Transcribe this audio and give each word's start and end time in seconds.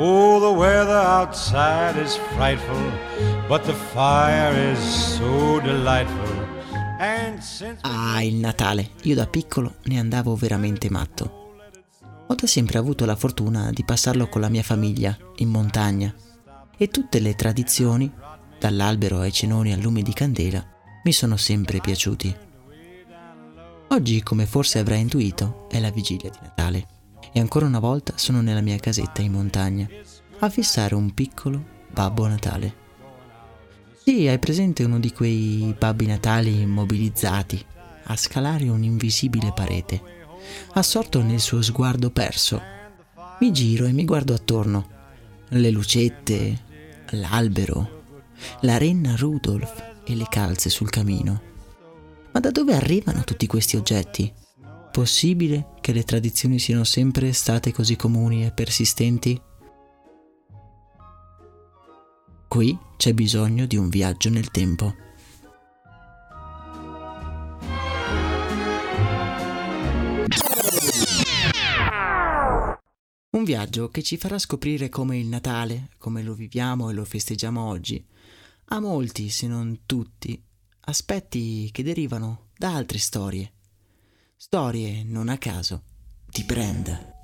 Oh, 0.00 0.38
the 0.38 0.56
weather 0.56 0.94
outside 0.94 2.00
is 2.00 2.14
frightful, 2.36 2.92
but 3.48 3.64
the 3.64 3.74
fire 3.74 4.54
is 4.72 4.78
so 4.78 5.58
delightful. 5.60 6.46
Since 7.40 7.80
Ah, 7.82 8.22
il 8.22 8.36
Natale. 8.36 8.90
Io 9.02 9.14
da 9.14 9.26
piccolo 9.26 9.76
ne 9.84 9.98
andavo 9.98 10.36
veramente 10.36 10.88
matto. 10.90 11.56
Ho 12.26 12.34
da 12.34 12.46
sempre 12.46 12.78
avuto 12.78 13.04
la 13.04 13.16
fortuna 13.16 13.70
di 13.72 13.84
passarlo 13.84 14.28
con 14.28 14.40
la 14.40 14.48
mia 14.48 14.62
famiglia, 14.62 15.16
in 15.36 15.48
montagna. 15.48 16.14
E 16.76 16.88
tutte 16.88 17.18
le 17.18 17.34
tradizioni, 17.34 18.12
dall'albero 18.58 19.18
ai 19.20 19.32
cenoni 19.32 19.72
al 19.72 19.80
lume 19.80 20.02
di 20.02 20.12
candela, 20.12 20.64
mi 21.02 21.12
sono 21.12 21.36
sempre 21.36 21.80
piaciuti. 21.80 22.36
Oggi, 23.88 24.22
come 24.22 24.46
forse 24.46 24.78
avrai 24.78 25.00
intuito, 25.00 25.66
è 25.68 25.80
la 25.80 25.90
vigilia 25.90 26.30
di 26.30 26.38
Natale. 26.40 26.86
E 27.32 27.40
ancora 27.40 27.66
una 27.66 27.78
volta 27.78 28.14
sono 28.16 28.40
nella 28.40 28.60
mia 28.60 28.78
casetta 28.78 29.22
in 29.22 29.32
montagna, 29.32 29.88
a 30.40 30.48
fissare 30.48 30.94
un 30.94 31.12
piccolo 31.14 31.62
Babbo 31.90 32.26
Natale. 32.26 32.86
Sì, 34.02 34.26
hai 34.26 34.38
presente 34.38 34.84
uno 34.84 34.98
di 34.98 35.12
quei 35.12 35.74
babbi 35.78 36.06
natali 36.06 36.62
immobilizzati, 36.62 37.62
a 38.04 38.16
scalare 38.16 38.68
un'invisibile 38.68 39.52
parete, 39.54 40.00
assorto 40.72 41.22
nel 41.22 41.40
suo 41.40 41.60
sguardo 41.60 42.10
perso. 42.10 42.60
Mi 43.40 43.52
giro 43.52 43.84
e 43.84 43.92
mi 43.92 44.04
guardo 44.04 44.32
attorno. 44.32 44.88
Le 45.48 45.70
lucette, 45.70 46.64
l'albero, 47.10 48.04
la 48.62 48.78
renna 48.78 49.14
Rudolph 49.16 50.00
e 50.04 50.14
le 50.14 50.26
calze 50.28 50.70
sul 50.70 50.88
camino. 50.88 51.42
Ma 52.32 52.40
da 52.40 52.50
dove 52.50 52.74
arrivano 52.74 53.24
tutti 53.24 53.46
questi 53.46 53.76
oggetti? 53.76 54.32
Possibile 54.98 55.74
che 55.80 55.92
le 55.92 56.02
tradizioni 56.02 56.58
siano 56.58 56.82
sempre 56.82 57.32
state 57.32 57.70
così 57.70 57.94
comuni 57.94 58.44
e 58.44 58.50
persistenti? 58.50 59.40
Qui 62.48 62.76
c'è 62.96 63.14
bisogno 63.14 63.66
di 63.66 63.76
un 63.76 63.90
viaggio 63.90 64.28
nel 64.28 64.50
tempo. 64.50 64.92
Un 73.30 73.44
viaggio 73.44 73.90
che 73.90 74.02
ci 74.02 74.16
farà 74.16 74.36
scoprire 74.36 74.88
come 74.88 75.16
il 75.16 75.28
Natale, 75.28 75.90
come 75.98 76.24
lo 76.24 76.34
viviamo 76.34 76.90
e 76.90 76.92
lo 76.92 77.04
festeggiamo 77.04 77.64
oggi, 77.64 78.04
ha 78.70 78.80
molti, 78.80 79.28
se 79.28 79.46
non 79.46 79.82
tutti, 79.86 80.44
aspetti 80.80 81.70
che 81.70 81.84
derivano 81.84 82.48
da 82.56 82.74
altre 82.74 82.98
storie. 82.98 83.52
Storie, 84.40 85.02
non 85.02 85.28
a 85.28 85.36
caso, 85.36 85.82
di 86.30 86.44
brand. 86.44 87.16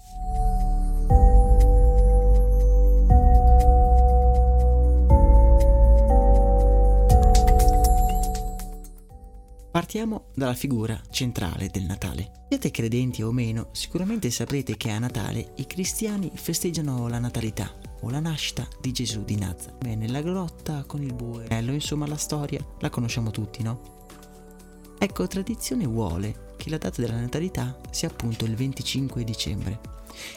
Partiamo 9.71 10.33
dalla 10.35 10.55
figura 10.55 11.01
centrale 11.09 11.69
del 11.69 11.85
Natale. 11.85 12.47
Siete 12.49 12.73
credenti 12.73 13.23
o 13.23 13.31
meno, 13.31 13.69
sicuramente 13.71 14.29
saprete 14.33 14.77
che 14.77 14.91
a 14.91 14.99
Natale 14.99 15.53
i 15.59 15.67
cristiani 15.67 16.33
festeggiano 16.35 17.07
la 17.07 17.21
natalità 17.21 17.73
o 18.01 18.11
la 18.11 18.19
nascita 18.19 18.67
di 18.81 18.91
Gesù 18.91 19.23
di 19.23 19.37
Nazareth. 19.37 19.85
Beh, 19.85 19.95
nella 19.95 20.21
grotta 20.21 20.83
con 20.85 21.01
il 21.01 21.15
bue, 21.15 21.47
insomma 21.49 22.09
la 22.09 22.17
storia 22.17 22.59
la 22.81 22.91
conosciamo 22.91 23.31
tutti, 23.31 23.63
no? 23.63 24.03
Ecco, 24.99 25.29
tradizione 25.29 25.87
vuole 25.87 26.44
che 26.65 26.71
la 26.71 26.79
data 26.79 27.03
della 27.03 27.21
natalità 27.21 27.79
sia 27.91 28.09
appunto 28.09 28.47
il 28.47 28.55
25 28.55 29.23
dicembre. 29.23 29.81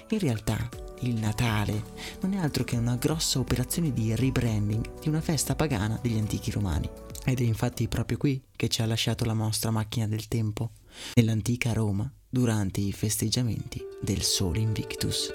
In 0.09 0.19
realtà 0.19 0.69
il 1.01 1.15
Natale 1.15 1.83
non 2.21 2.33
è 2.33 2.37
altro 2.37 2.65
che 2.65 2.75
una 2.75 2.97
grossa 2.97 3.39
operazione 3.39 3.93
di 3.93 4.13
rebranding 4.13 4.99
di 4.99 5.07
una 5.07 5.21
festa 5.21 5.55
pagana 5.55 5.97
degli 6.01 6.17
antichi 6.17 6.51
romani. 6.51 6.89
Ed 7.23 7.39
è 7.39 7.43
infatti 7.43 7.87
proprio 7.87 8.17
qui 8.17 8.43
che 8.55 8.67
ci 8.67 8.81
ha 8.81 8.85
lasciato 8.85 9.23
la 9.23 9.33
nostra 9.33 9.71
macchina 9.71 10.07
del 10.07 10.27
tempo, 10.27 10.71
nell'antica 11.13 11.71
Roma, 11.71 12.11
durante 12.27 12.81
i 12.81 12.91
festeggiamenti 12.91 13.81
del 14.01 14.21
Sole 14.21 14.59
Invictus. 14.59 15.31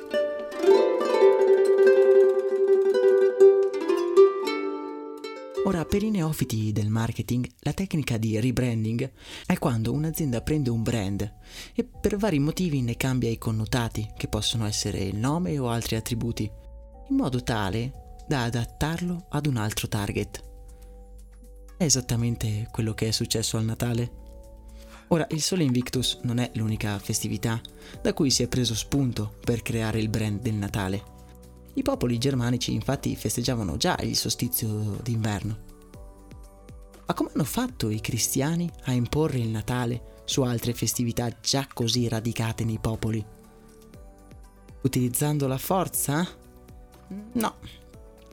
Ora, 5.65 5.85
per 5.85 6.03
i 6.03 6.11
neofiti 6.11 6.73
del 6.73 6.89
marketing, 6.89 7.49
la 7.61 7.73
tecnica 7.73 8.17
di 8.17 8.41
rebranding 8.41 9.13
è 9.47 9.59
quando 9.59 9.93
un'azienda 9.93 10.43
prende 10.43 10.71
un 10.71 10.83
brand 10.83 11.35
e 11.73 11.85
per 11.85 12.17
vari 12.17 12.41
motivi 12.41 12.83
ne 12.83 12.97
cambia 12.97 13.31
i 13.31 13.39
connotati, 13.39 14.11
che 14.17 14.27
possono 14.27 14.67
essere 14.67 14.99
il 14.99 15.17
nome 15.17 15.57
o 15.61 15.69
altri 15.69 15.95
attributi, 15.95 16.51
in 17.09 17.15
modo 17.15 17.45
tale 17.45 18.17
da 18.27 18.43
adattarlo 18.43 19.27
ad 19.29 19.47
un 19.47 19.57
altro 19.57 19.87
target. 19.87 20.43
È 21.77 21.85
esattamente 21.85 22.67
quello 22.73 22.93
che 22.93 23.07
è 23.07 23.11
successo 23.13 23.57
al 23.57 23.65
Natale. 23.65 24.11
Ora, 25.09 25.29
il 25.31 25.43
Sole 25.43 25.63
Invictus 25.63 26.19
non 26.23 26.39
è 26.39 26.51
l'unica 26.55 26.99
festività 26.99 27.61
da 28.01 28.13
cui 28.15 28.31
si 28.31 28.43
è 28.43 28.49
preso 28.49 28.75
spunto 28.75 29.35
per 29.45 29.63
creare 29.63 30.01
il 30.01 30.09
brand 30.09 30.41
del 30.41 30.55
Natale. 30.55 31.12
I 31.75 31.83
popoli 31.83 32.19
germanici 32.19 32.75
infatti 32.75 33.17
festeggiavano 33.17 33.77
già 33.77 33.97
il 34.03 34.17
solstizio 34.17 34.99
d'inverno. 35.03 35.71
Ma 37.07 37.15
come 37.15 37.31
hanno 37.33 37.45
fatto 37.45 37.89
i 37.89 38.01
cristiani 38.01 38.71
a 38.85 38.93
imporre 38.93 39.39
il 39.39 39.49
Natale 39.49 40.21
su 40.25 40.43
altre 40.43 40.75
festività 40.75 41.31
già 41.41 41.67
così 41.73 42.09
radicate 42.09 42.65
nei 42.65 42.79
popoli? 42.79 43.25
Utilizzando 44.83 45.47
la 45.47 45.59
forza? 45.59 46.27
No. 47.33 47.55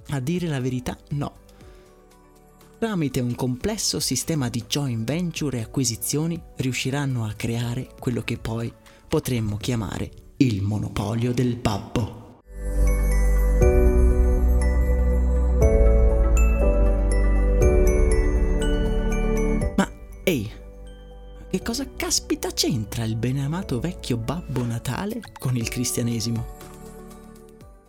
A 0.09 0.19
dire 0.19 0.47
la 0.47 0.59
verità, 0.59 0.97
no. 1.11 1.47
Tramite 2.77 3.19
un 3.19 3.35
complesso 3.35 4.00
sistema 4.00 4.50
di 4.50 4.63
joint 4.67 5.06
venture 5.06 5.59
e 5.59 5.61
acquisizioni 5.61 6.41
riusciranno 6.57 7.25
a 7.25 7.33
creare 7.33 7.89
quello 8.00 8.21
che 8.21 8.38
poi 8.38 8.71
potremmo 9.07 9.57
chiamare 9.57 10.09
il 10.38 10.61
monopolio 10.61 11.33
del 11.33 11.56
babbo. 11.57 12.19
Ehi, 20.29 20.51
che 21.50 21.62
cosa 21.63 21.91
caspita 21.95 22.51
c'entra 22.51 23.03
il 23.03 23.16
beneamato 23.16 23.79
vecchio 23.79 24.16
Babbo 24.17 24.63
Natale 24.63 25.22
con 25.40 25.56
il 25.56 25.67
cristianesimo? 25.67 26.57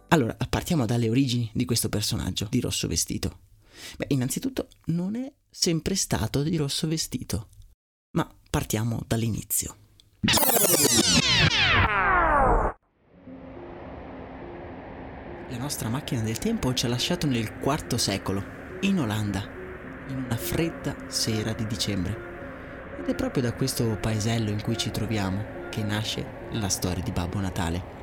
Allora, 0.09 0.35
partiamo 0.49 0.87
dalle 0.87 1.11
origini 1.11 1.51
di 1.53 1.67
questo 1.67 1.91
personaggio 1.91 2.47
di 2.49 2.61
rosso 2.61 2.89
vestito. 2.89 3.41
Beh, 3.99 4.07
innanzitutto 4.09 4.69
non 4.87 5.17
è 5.17 5.31
sempre 5.51 5.95
stato 5.95 6.43
di 6.43 6.57
rosso 6.57 6.89
vestito, 6.89 7.49
ma 8.13 8.27
partiamo 8.49 9.03
dall'inizio. 9.07 9.77
La 15.51 15.59
nostra 15.59 15.91
macchina 15.91 16.23
del 16.23 16.39
tempo 16.39 16.73
ci 16.73 16.87
ha 16.87 16.89
lasciato 16.89 17.27
nel 17.27 17.61
IV 17.63 17.95
secolo, 17.97 18.43
in 18.81 18.99
Olanda, 18.99 19.59
in 20.09 20.25
una 20.25 20.37
fredda 20.37 20.97
sera 21.09 21.53
di 21.53 21.67
dicembre. 21.67 22.30
Ed 23.01 23.09
è 23.09 23.15
proprio 23.15 23.43
da 23.43 23.55
questo 23.55 23.97
paesello 23.99 24.51
in 24.51 24.61
cui 24.61 24.77
ci 24.77 24.91
troviamo 24.91 25.43
che 25.71 25.83
nasce 25.83 26.23
la 26.51 26.69
storia 26.69 27.03
di 27.03 27.11
Babbo 27.11 27.41
Natale. 27.41 27.99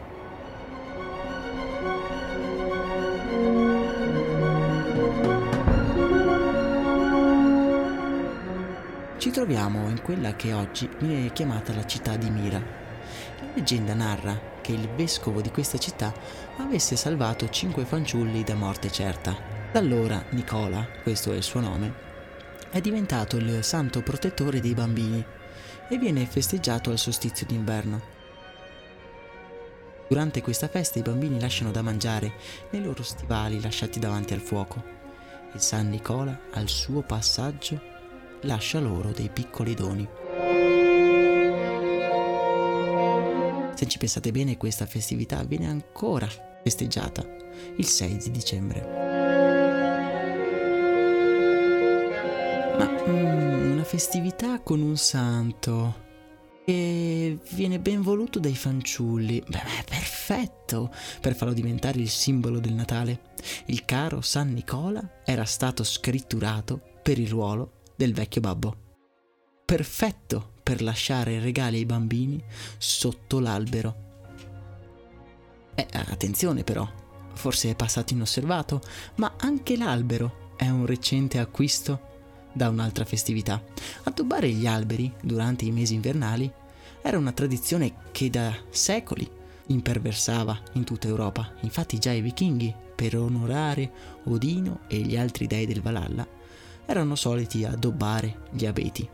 Ci 9.19 9.29
troviamo 9.29 9.87
in 9.89 10.01
quella 10.01 10.35
che 10.35 10.53
oggi 10.53 10.89
viene 10.99 11.31
chiamata 11.31 11.75
la 11.75 11.85
città 11.85 12.15
di 12.15 12.31
Mira. 12.31 12.57
La 12.59 13.47
leggenda 13.53 13.93
narra 13.93 14.39
che 14.61 14.71
il 14.71 14.89
vescovo 14.89 15.41
di 15.41 15.51
questa 15.51 15.77
città 15.77 16.11
avesse 16.57 16.95
salvato 16.95 17.47
cinque 17.49 17.85
fanciulli 17.85 18.43
da 18.43 18.55
morte 18.55 18.91
certa. 18.91 19.35
Da 19.71 19.77
allora 19.77 20.23
Nicola, 20.29 20.87
questo 21.03 21.33
è 21.33 21.35
il 21.35 21.43
suo 21.43 21.59
nome, 21.59 22.06
è 22.69 22.81
diventato 22.81 23.37
il 23.37 23.63
santo 23.63 24.01
protettore 24.01 24.59
dei 24.59 24.73
bambini 24.73 25.23
e 25.89 25.97
viene 25.97 26.25
festeggiato 26.25 26.89
al 26.89 26.97
solstizio 26.97 27.45
d'inverno. 27.45 28.15
Durante 30.07 30.41
questa 30.41 30.67
festa 30.67 30.99
i 30.99 31.01
bambini 31.03 31.39
lasciano 31.39 31.71
da 31.71 31.81
mangiare 31.81 32.33
nei 32.71 32.81
loro 32.81 33.03
stivali 33.03 33.61
lasciati 33.61 33.99
davanti 33.99 34.33
al 34.33 34.39
fuoco 34.39 34.83
e 35.53 35.59
San 35.59 35.89
Nicola 35.89 36.39
al 36.51 36.69
suo 36.69 37.01
passaggio 37.01 37.79
lascia 38.41 38.79
loro 38.79 39.11
dei 39.11 39.29
piccoli 39.29 39.73
doni. 39.73 40.07
Se 43.73 43.85
ci 43.85 43.97
pensate 43.97 44.31
bene 44.31 44.57
questa 44.57 44.85
festività 44.85 45.43
viene 45.43 45.67
ancora 45.67 46.27
festeggiata 46.63 47.25
il 47.75 47.85
6 47.85 48.17
di 48.17 48.31
dicembre. 48.31 49.06
Ma 52.77 52.89
mm, 53.07 53.71
una 53.71 53.83
festività 53.83 54.59
con 54.61 54.81
un 54.81 54.97
santo 54.97 56.05
e 56.69 57.39
viene 57.51 57.79
ben 57.79 58.01
voluto 58.01 58.39
dai 58.39 58.55
fanciulli. 58.55 59.41
Beh, 59.47 59.83
perfetto 59.85 60.93
per 61.21 61.33
farlo 61.33 61.53
diventare 61.53 61.99
il 61.99 62.09
simbolo 62.09 62.59
del 62.59 62.73
Natale. 62.73 63.21
Il 63.67 63.85
caro 63.85 64.19
San 64.19 64.51
Nicola 64.51 65.21
era 65.23 65.45
stato 65.45 65.85
scritturato 65.85 66.81
per 67.01 67.19
il 67.19 67.29
ruolo 67.29 67.83
del 67.95 68.13
vecchio 68.13 68.41
babbo. 68.41 68.75
Perfetto 69.63 70.55
per 70.61 70.81
lasciare 70.81 71.39
regali 71.39 71.77
ai 71.77 71.85
bambini 71.85 72.43
sotto 72.77 73.39
l'albero. 73.39 74.05
Eh, 75.73 75.87
attenzione 75.91 76.65
però, 76.65 76.85
forse 77.33 77.69
è 77.69 77.75
passato 77.75 78.13
inosservato, 78.13 78.81
ma 79.15 79.35
anche 79.39 79.77
l'albero 79.77 80.53
è 80.57 80.67
un 80.67 80.85
recente 80.85 81.39
acquisto 81.39 82.15
da 82.57 82.67
un'altra 82.67 83.05
festività. 83.05 83.63
Addobbare 84.03 84.49
gli 84.49 84.67
alberi 84.67 85.09
durante 85.21 85.63
i 85.63 85.71
mesi 85.71 85.93
invernali 85.93 86.51
era 87.01 87.17
una 87.17 87.31
tradizione 87.31 87.93
che 88.11 88.29
da 88.29 88.53
secoli 88.69 89.29
imperversava 89.67 90.59
in 90.73 90.83
tutta 90.83 91.07
Europa. 91.07 91.53
Infatti 91.61 91.97
già 91.99 92.11
i 92.11 92.21
vichinghi, 92.21 92.73
per 92.95 93.15
onorare 93.15 93.89
Odino 94.25 94.81
e 94.87 94.97
gli 94.97 95.15
altri 95.15 95.47
dei 95.47 95.65
del 95.65 95.81
Valhalla, 95.81 96.27
erano 96.85 97.15
soliti 97.15 97.63
addobbare 97.63 98.39
gli 98.51 98.65
abeti. 98.65 99.07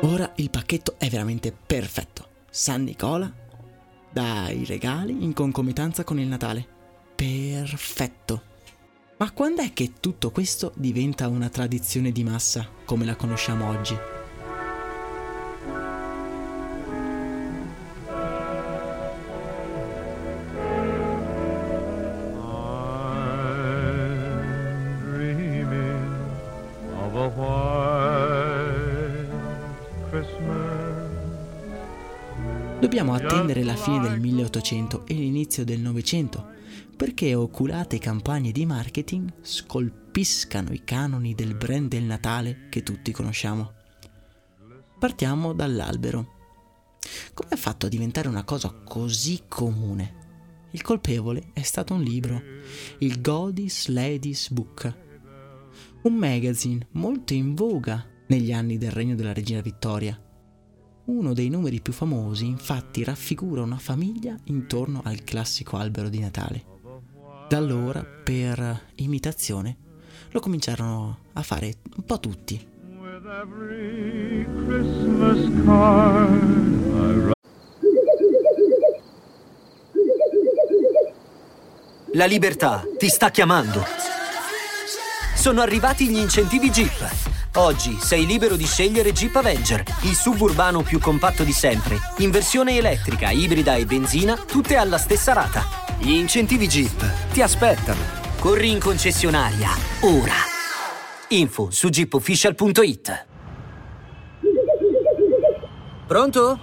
Ora 0.00 0.32
il 0.36 0.50
pacchetto 0.50 0.94
è 0.98 1.08
veramente 1.08 1.52
perfetto. 1.52 2.28
San 2.48 2.84
Nicola 2.84 3.42
dai 4.14 4.64
regali 4.64 5.24
in 5.24 5.32
concomitanza 5.32 6.04
con 6.04 6.20
il 6.20 6.28
Natale. 6.28 6.64
Perfetto. 7.16 8.52
Ma 9.16 9.30
quando 9.30 9.62
è 9.62 9.72
che 9.72 9.92
tutto 10.00 10.32
questo 10.32 10.72
diventa 10.74 11.28
una 11.28 11.48
tradizione 11.48 12.10
di 12.10 12.24
massa 12.24 12.68
come 12.84 13.04
la 13.04 13.14
conosciamo 13.14 13.68
oggi? 13.68 13.96
Dobbiamo 32.80 33.14
attendere 33.14 33.62
la 33.62 33.76
fine 33.76 34.08
del 34.08 34.20
1800 34.20 35.04
e 35.06 35.14
l'inizio 35.14 35.64
del 35.64 35.80
Novecento 35.80 36.53
perché 36.94 37.34
oculate 37.34 37.98
campagne 37.98 38.52
di 38.52 38.64
marketing 38.66 39.32
scolpiscano 39.40 40.72
i 40.72 40.84
canoni 40.84 41.34
del 41.34 41.54
brand 41.54 41.88
del 41.88 42.04
Natale 42.04 42.68
che 42.68 42.82
tutti 42.82 43.12
conosciamo. 43.12 43.72
Partiamo 44.98 45.52
dall'albero. 45.52 46.32
Come 47.34 47.50
ha 47.50 47.56
fatto 47.56 47.86
a 47.86 47.88
diventare 47.88 48.28
una 48.28 48.44
cosa 48.44 48.70
così 48.72 49.42
comune? 49.48 50.22
Il 50.70 50.82
colpevole 50.82 51.50
è 51.52 51.62
stato 51.62 51.94
un 51.94 52.02
libro, 52.02 52.40
il 52.98 53.20
Godis 53.20 53.88
Ladies 53.88 54.50
Book, 54.50 55.02
un 56.02 56.14
magazine 56.14 56.86
molto 56.92 57.32
in 57.32 57.54
voga 57.54 58.06
negli 58.26 58.52
anni 58.52 58.78
del 58.78 58.90
regno 58.90 59.14
della 59.14 59.32
regina 59.32 59.60
Vittoria. 59.60 60.20
Uno 61.06 61.32
dei 61.32 61.48
numeri 61.48 61.80
più 61.80 61.92
famosi 61.92 62.46
infatti 62.46 63.04
raffigura 63.04 63.62
una 63.62 63.78
famiglia 63.78 64.36
intorno 64.44 65.02
al 65.04 65.22
classico 65.22 65.76
albero 65.76 66.08
di 66.08 66.18
Natale. 66.18 66.73
Da 67.46 67.58
allora, 67.58 68.02
per 68.02 68.80
imitazione, 68.96 69.76
lo 70.30 70.40
cominciarono 70.40 71.18
a 71.34 71.42
fare 71.42 71.74
un 71.96 72.04
po' 72.04 72.18
tutti. 72.18 72.72
La 82.12 82.24
libertà 82.24 82.84
ti 82.96 83.08
sta 83.08 83.30
chiamando. 83.30 83.84
Sono 85.34 85.60
arrivati 85.60 86.08
gli 86.08 86.16
incentivi 86.16 86.70
Jeep. 86.70 87.32
Oggi 87.56 87.98
sei 88.00 88.24
libero 88.24 88.56
di 88.56 88.66
scegliere 88.66 89.12
Jeep 89.12 89.36
Avenger, 89.36 89.84
il 90.02 90.14
suburbano 90.14 90.82
più 90.82 90.98
compatto 90.98 91.44
di 91.44 91.52
sempre, 91.52 91.98
in 92.18 92.30
versione 92.30 92.76
elettrica, 92.76 93.30
ibrida 93.30 93.74
e 93.74 93.84
benzina, 93.84 94.34
tutte 94.36 94.76
alla 94.76 94.98
stessa 94.98 95.34
rata. 95.34 95.83
Gli 95.98 96.10
incentivi 96.10 96.66
Jeep 96.66 97.32
ti 97.32 97.40
aspettano. 97.42 98.00
Corri 98.38 98.70
in 98.70 98.78
concessionaria, 98.78 99.70
ora. 100.02 100.34
Info 101.28 101.70
su 101.70 101.88
jeepofficial.it 101.88 103.26
Pronto? 106.06 106.60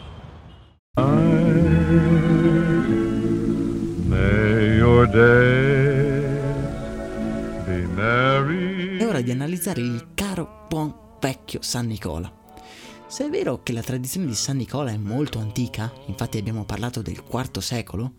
È 8.97 9.05
ora 9.05 9.21
di 9.21 9.31
analizzare 9.31 9.81
il 9.81 10.09
caro 10.13 10.65
buon 10.69 10.93
vecchio 11.19 11.61
San 11.61 11.87
Nicola. 11.87 12.31
Se 13.07 13.25
è 13.25 13.29
vero 13.29 13.61
che 13.63 13.73
la 13.73 13.81
tradizione 13.81 14.27
di 14.27 14.35
San 14.35 14.57
Nicola 14.57 14.91
è 14.91 14.97
molto 14.97 15.39
antica, 15.39 15.91
infatti 16.05 16.37
abbiamo 16.37 16.63
parlato 16.63 17.01
del 17.01 17.23
IV 17.29 17.57
secolo, 17.57 18.13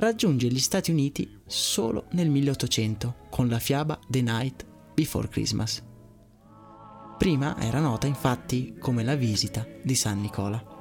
raggiunge 0.00 0.48
gli 0.48 0.58
Stati 0.58 0.90
Uniti 0.90 1.40
solo 1.46 2.06
nel 2.12 2.30
1800 2.30 3.26
con 3.28 3.48
la 3.48 3.58
fiaba 3.58 3.98
The 4.08 4.22
Night 4.22 4.64
Before 4.94 5.28
Christmas. 5.28 5.82
Prima 7.18 7.60
era 7.60 7.80
nota 7.80 8.06
infatti 8.06 8.76
come 8.78 9.04
la 9.04 9.14
visita 9.14 9.66
di 9.82 9.94
San 9.94 10.22
Nicola. 10.22 10.78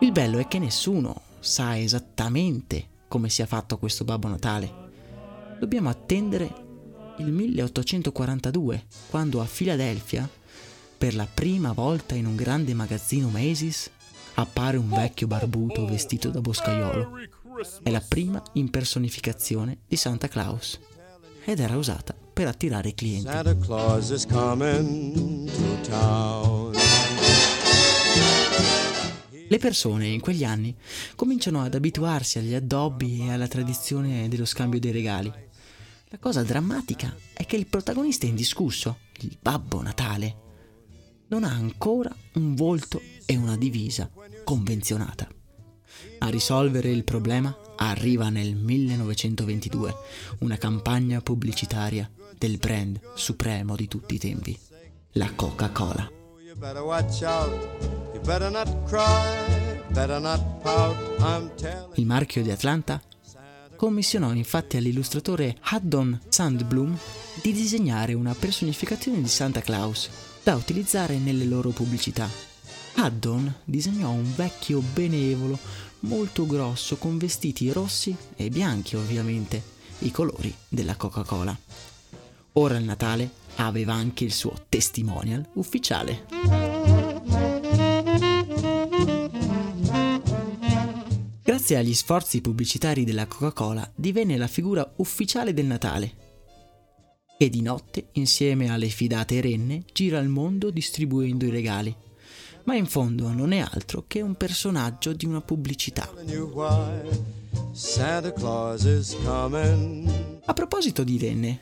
Il 0.00 0.12
bello 0.12 0.38
è 0.38 0.46
che 0.46 0.58
nessuno 0.58 1.22
sa 1.40 1.78
esattamente 1.78 2.88
come 3.08 3.30
sia 3.30 3.46
fatto 3.46 3.78
questo 3.78 4.04
Babbo 4.04 4.28
Natale. 4.28 4.84
Dobbiamo 5.58 5.88
attendere 5.88 6.64
il 7.18 7.32
1842, 7.32 8.84
quando 9.08 9.40
a 9.40 9.46
Filadelfia, 9.46 10.28
per 10.98 11.14
la 11.14 11.26
prima 11.32 11.72
volta 11.72 12.14
in 12.14 12.26
un 12.26 12.36
grande 12.36 12.74
magazzino 12.74 13.30
Macy's, 13.30 13.90
appare 14.34 14.76
un 14.76 14.90
vecchio 14.90 15.26
barbuto 15.26 15.86
vestito 15.86 16.28
da 16.28 16.42
boscaiolo 16.42 17.35
è 17.82 17.90
la 17.90 18.02
prima 18.06 18.42
impersonificazione 18.52 19.78
di 19.88 19.96
Santa 19.96 20.28
Claus 20.28 20.78
ed 21.44 21.58
era 21.60 21.76
usata 21.76 22.14
per 22.14 22.48
attirare 22.48 22.90
i 22.90 22.94
clienti. 22.94 23.30
Santa 23.30 23.56
Claus 23.56 24.10
is 24.10 24.26
coming 24.26 25.50
to 25.50 25.88
town. 25.88 26.74
Le 29.48 29.58
persone 29.58 30.08
in 30.08 30.20
quegli 30.20 30.44
anni 30.44 30.76
cominciano 31.14 31.62
ad 31.62 31.74
abituarsi 31.74 32.38
agli 32.38 32.52
addobbi 32.52 33.20
e 33.20 33.32
alla 33.32 33.48
tradizione 33.48 34.28
dello 34.28 34.44
scambio 34.44 34.80
dei 34.80 34.92
regali. 34.92 35.32
La 36.08 36.18
cosa 36.18 36.42
drammatica 36.42 37.16
è 37.32 37.46
che 37.46 37.56
il 37.56 37.68
protagonista 37.68 38.26
indiscusso, 38.26 38.98
il 39.20 39.38
Babbo 39.40 39.80
Natale, 39.80 40.36
non 41.28 41.44
ha 41.44 41.52
ancora 41.52 42.14
un 42.34 42.54
volto 42.54 43.00
e 43.24 43.36
una 43.36 43.56
divisa 43.56 44.10
convenzionata. 44.44 45.28
A 46.18 46.28
risolvere 46.28 46.90
il 46.90 47.04
problema 47.04 47.56
arriva 47.76 48.28
nel 48.28 48.54
1922 48.54 49.94
una 50.40 50.56
campagna 50.56 51.20
pubblicitaria 51.20 52.10
del 52.38 52.58
brand 52.58 53.00
supremo 53.14 53.76
di 53.76 53.88
tutti 53.88 54.14
i 54.14 54.18
tempi, 54.18 54.58
la 55.12 55.30
Coca-Cola. 55.34 56.10
Il 61.94 62.06
marchio 62.06 62.42
di 62.42 62.50
Atlanta 62.50 63.00
commissionò 63.76 64.32
infatti 64.32 64.76
all'illustratore 64.78 65.56
Haddon 65.60 66.20
Sandblum 66.28 66.96
di 67.42 67.52
disegnare 67.52 68.14
una 68.14 68.34
personificazione 68.34 69.20
di 69.20 69.28
Santa 69.28 69.60
Claus 69.60 70.08
da 70.42 70.54
utilizzare 70.54 71.18
nelle 71.18 71.44
loro 71.44 71.70
pubblicità. 71.70 72.28
Haddon 72.94 73.54
disegnò 73.64 74.10
un 74.10 74.34
vecchio 74.34 74.80
benevolo 74.80 75.58
molto 76.06 76.46
grosso 76.46 76.96
con 76.96 77.18
vestiti 77.18 77.70
rossi 77.72 78.16
e 78.36 78.48
bianchi 78.48 78.96
ovviamente, 78.96 79.62
i 80.00 80.10
colori 80.10 80.54
della 80.68 80.94
Coca-Cola. 80.94 81.56
Ora 82.52 82.76
il 82.78 82.84
Natale 82.84 83.30
aveva 83.56 83.92
anche 83.92 84.24
il 84.24 84.32
suo 84.32 84.54
testimonial 84.68 85.44
ufficiale. 85.54 86.26
Grazie 91.42 91.76
agli 91.76 91.94
sforzi 91.94 92.40
pubblicitari 92.40 93.04
della 93.04 93.26
Coca-Cola 93.26 93.90
divenne 93.94 94.36
la 94.36 94.46
figura 94.46 94.88
ufficiale 94.96 95.52
del 95.52 95.66
Natale, 95.66 96.24
che 97.36 97.50
di 97.50 97.60
notte, 97.60 98.08
insieme 98.12 98.70
alle 98.70 98.88
fidate 98.88 99.40
renne, 99.40 99.84
gira 99.92 100.18
il 100.18 100.28
mondo 100.28 100.70
distribuendo 100.70 101.44
i 101.44 101.50
regali. 101.50 101.94
Ma 102.66 102.74
in 102.74 102.86
fondo 102.86 103.32
non 103.32 103.52
è 103.52 103.58
altro 103.58 104.04
che 104.06 104.20
un 104.20 104.34
personaggio 104.34 105.12
di 105.12 105.24
una 105.24 105.40
pubblicità. 105.40 106.08
A 110.44 110.52
proposito 110.52 111.04
di 111.04 111.18
renne, 111.18 111.60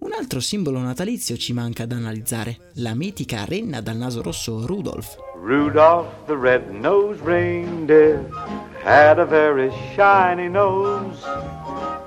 un 0.00 0.12
altro 0.12 0.40
simbolo 0.40 0.80
natalizio 0.80 1.36
ci 1.38 1.54
manca 1.54 1.86
da 1.86 1.96
analizzare, 1.96 2.72
la 2.74 2.94
mitica 2.94 3.44
renna 3.46 3.80
dal 3.80 3.96
naso 3.96 4.20
rosso 4.20 4.66
Rudolph. 4.66 5.16
Rudolph 5.42 6.26
the 6.26 6.36
red-nosed 6.36 7.24
reindeer 7.24 8.28
had 8.84 9.18
a 9.18 9.24
very 9.24 9.70
shiny 9.94 10.48
nose. 10.48 11.18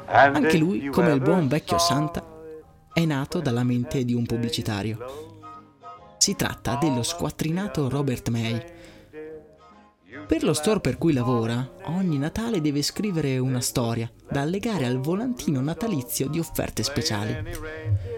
Anche 0.06 0.58
lui, 0.58 0.90
come 0.90 1.12
il 1.12 1.22
buon 1.22 1.48
vecchio 1.48 1.80
Santa, 1.80 2.24
è 2.94 3.04
nato 3.04 3.40
dalla 3.40 3.64
mente 3.64 4.06
di 4.06 4.14
un 4.14 4.26
pubblicitario. 4.28 5.31
Si 6.22 6.36
tratta 6.36 6.76
dello 6.76 7.02
squattrinato 7.02 7.90
Robert 7.90 8.30
May. 8.30 8.64
Per 10.28 10.44
lo 10.44 10.54
store 10.54 10.80
per 10.80 11.00
cui 11.00 11.14
lavora, 11.14 11.68
ogni 11.86 12.20
Natale 12.20 12.62
deve 12.62 12.84
scrivere 12.84 13.40
una 13.40 13.60
storia 13.60 14.08
da 14.30 14.42
allegare 14.42 14.86
al 14.86 15.00
volantino 15.00 15.62
natalizio 15.62 16.28
di 16.28 16.38
offerte 16.38 16.84
speciali. 16.84 17.36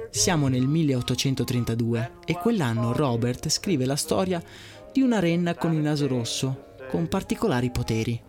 Siamo 0.09 0.49
nel 0.49 0.67
1832 0.67 2.15
e 2.25 2.33
quell'anno 2.33 2.91
Robert 2.91 3.47
scrive 3.47 3.85
la 3.85 3.95
storia 3.95 4.43
di 4.91 4.99
una 4.99 5.19
renna 5.19 5.55
con 5.55 5.71
il 5.71 5.79
naso 5.79 6.05
rosso, 6.05 6.73
con 6.89 7.07
particolari 7.07 7.71
poteri. 7.71 8.21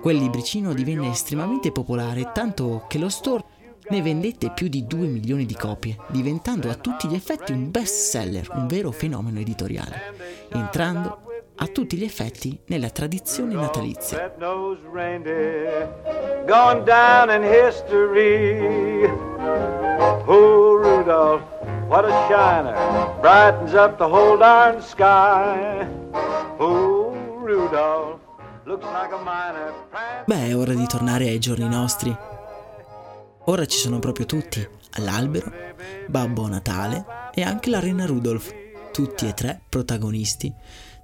Quel 0.00 0.18
libricino 0.18 0.72
divenne 0.72 1.10
estremamente 1.10 1.72
popolare, 1.72 2.30
tanto 2.32 2.84
che 2.86 2.98
lo 2.98 3.08
store 3.08 3.44
ne 3.88 4.02
vendette 4.02 4.50
più 4.52 4.68
di 4.68 4.86
2 4.86 5.06
milioni 5.06 5.46
di 5.46 5.54
copie, 5.54 5.96
diventando 6.08 6.70
a 6.70 6.74
tutti 6.74 7.08
gli 7.08 7.14
effetti 7.14 7.52
un 7.52 7.70
best 7.70 8.10
seller, 8.10 8.48
un 8.52 8.66
vero 8.66 8.90
fenomeno 8.90 9.38
editoriale, 9.38 10.14
entrando 10.50 11.20
a 11.56 11.66
tutti 11.68 11.96
gli 11.96 12.04
effetti 12.04 12.58
nella 12.66 12.90
tradizione 12.90 13.54
natalizia. 13.54 14.34
gone 16.46 16.84
down 16.84 17.30
in 17.30 17.42
history. 17.42 19.04
Oh, 20.28 20.76
Rudolph, 20.76 21.42
what 21.88 22.04
a 22.04 22.10
shiner, 22.28 22.74
brightens 23.20 23.74
up 23.74 23.98
the 23.98 24.08
whole 24.08 24.36
darn 24.36 24.80
sky. 24.80 25.86
Oh, 26.58 27.14
Rudolph, 27.40 28.20
looks 28.64 28.86
like 28.86 29.12
a 29.12 29.18
miner. 29.18 29.72
Beh, 30.24 30.48
è 30.48 30.56
ora 30.56 30.72
di 30.72 30.86
tornare 30.86 31.28
ai 31.28 31.38
giorni 31.38 31.68
nostri. 31.68 32.35
Ora 33.48 33.64
ci 33.64 33.78
sono 33.78 34.00
proprio 34.00 34.26
tutti, 34.26 34.66
all'albero, 34.94 35.52
Babbo 36.08 36.48
Natale 36.48 37.04
e 37.32 37.42
anche 37.42 37.70
la 37.70 37.78
Renna 37.78 38.04
Rudolph, 38.04 38.52
tutti 38.90 39.28
e 39.28 39.34
tre 39.34 39.60
protagonisti 39.68 40.52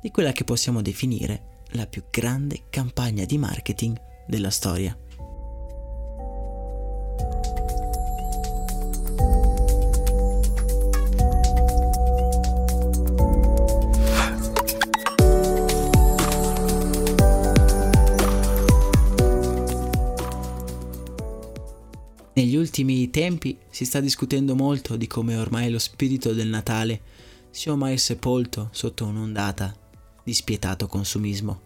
di 0.01 0.11
quella 0.11 0.33
che 0.33 0.43
possiamo 0.43 0.83
definire 0.83 1.61
la 1.75 1.87
più 1.87 2.03
grande 2.11 2.65
campagna 2.69 3.25
di 3.25 3.39
marketing 3.39 3.97
della 4.27 4.51
storia. 4.51 4.97
Ultimi 22.73 23.11
tempi 23.11 23.59
si 23.69 23.85
sta 23.85 24.01
discutendo 24.01 24.57
molto 24.57 24.97
di 24.97 25.07
come 25.07 25.37
ormai 25.37 25.71
lo 25.71 25.79
spirito 25.79 26.33
del 26.33 26.49
Natale 26.49 27.03
sia 27.51 27.73
ormai 27.73 27.99
sepolto 27.99 28.71
sotto 28.73 29.05
un'ondata 29.05 29.77
di 30.25 30.33
spietato 30.33 30.87
consumismo. 30.87 31.61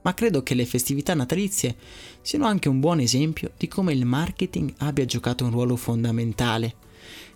Ma 0.00 0.14
credo 0.14 0.42
che 0.42 0.54
le 0.54 0.64
festività 0.64 1.12
natalizie 1.12 1.76
siano 2.22 2.46
anche 2.46 2.70
un 2.70 2.80
buon 2.80 2.98
esempio 3.00 3.52
di 3.58 3.68
come 3.68 3.92
il 3.92 4.06
marketing 4.06 4.72
abbia 4.78 5.04
giocato 5.04 5.44
un 5.44 5.50
ruolo 5.50 5.76
fondamentale 5.76 6.74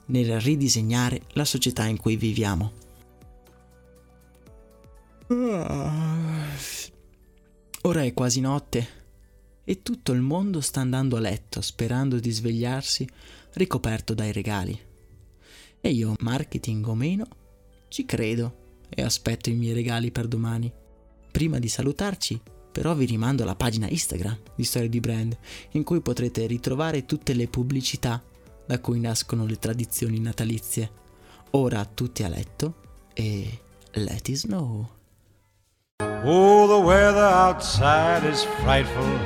nel 0.06 0.40
ridisegnare 0.40 1.24
la 1.32 1.44
società 1.44 1.84
in 1.84 1.98
cui 1.98 2.16
viviamo. 2.16 2.72
Ora 7.82 8.02
è 8.02 8.14
quasi 8.14 8.40
notte 8.40 8.99
e 9.64 9.82
tutto 9.82 10.12
il 10.12 10.20
mondo 10.20 10.60
sta 10.60 10.80
andando 10.80 11.16
a 11.16 11.20
letto 11.20 11.60
sperando 11.60 12.18
di 12.18 12.30
svegliarsi 12.30 13.08
ricoperto 13.52 14.14
dai 14.14 14.32
regali. 14.32 14.78
E 15.80 15.90
io, 15.90 16.14
marketing 16.20 16.86
o 16.86 16.94
meno, 16.94 17.26
ci 17.88 18.04
credo 18.04 18.58
e 18.88 19.02
aspetto 19.02 19.50
i 19.50 19.54
miei 19.54 19.72
regali 19.72 20.10
per 20.10 20.26
domani. 20.26 20.70
Prima 21.30 21.58
di 21.58 21.68
salutarci, 21.68 22.40
però 22.70 22.94
vi 22.94 23.06
rimando 23.06 23.42
alla 23.42 23.54
pagina 23.54 23.88
Instagram 23.88 24.38
di 24.54 24.64
Storie 24.64 24.88
di 24.88 25.00
Brand, 25.00 25.36
in 25.72 25.82
cui 25.82 26.00
potrete 26.00 26.46
ritrovare 26.46 27.06
tutte 27.06 27.32
le 27.32 27.48
pubblicità 27.48 28.22
da 28.66 28.78
cui 28.78 29.00
nascono 29.00 29.46
le 29.46 29.58
tradizioni 29.58 30.20
natalizie. 30.20 30.90
Ora 31.52 31.84
tutti 31.84 32.22
a 32.22 32.28
letto 32.28 32.74
e 33.14 33.58
let 33.92 34.28
it 34.28 34.36
snow. 34.36 34.99
Oh, 36.22 36.66
the 36.66 36.78
weather 36.78 37.18
outside 37.18 38.24
is 38.24 38.44
frightful, 38.62 39.18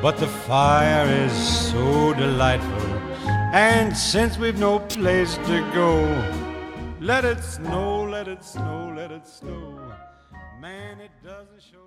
but 0.00 0.16
the 0.16 0.28
fire 0.28 1.06
is 1.08 1.32
so 1.32 2.14
delightful. 2.14 2.88
And 3.52 3.96
since 3.96 4.38
we've 4.38 4.58
no 4.58 4.78
place 4.78 5.36
to 5.38 5.70
go, 5.74 5.96
let 7.00 7.24
it 7.24 7.42
snow, 7.42 8.04
let 8.04 8.28
it 8.28 8.44
snow, 8.44 8.92
let 8.96 9.10
it 9.10 9.26
snow. 9.26 9.92
Man, 10.60 11.00
it 11.00 11.10
doesn't 11.24 11.62
show. 11.62 11.86